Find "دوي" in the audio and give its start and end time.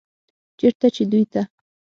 1.11-1.23